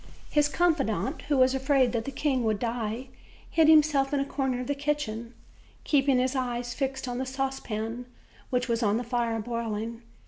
[0.31, 3.09] His confidant, who was afraid that the king would die,
[3.51, 5.35] hid himself in a corner of the kitchen,
[5.83, 8.07] keeping his eyes fixed on the saucepan,
[8.49, 10.01] which was on the fire boiling.